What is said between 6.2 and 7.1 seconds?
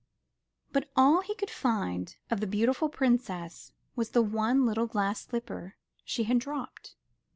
had dropped.